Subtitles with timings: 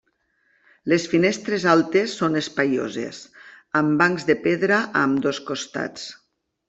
[0.93, 3.19] Les finestres altes són espaioses,
[3.83, 6.09] amb bancs de pedra a ambdós costats.